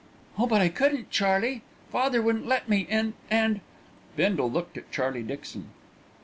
[0.35, 0.47] "Oh!
[0.47, 1.61] but I couldn't, Charlie.
[1.91, 3.61] Father wouldn't let me, and and"
[4.17, 5.69] Bindle looked at Charlie Dixon.